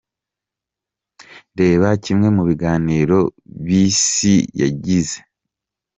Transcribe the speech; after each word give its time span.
Reba 1.59 1.87
kimwe 2.03 2.27
mu 2.35 2.43
biganiro 2.49 3.19
Bisi 3.65 4.35
yagize:. 4.61 5.17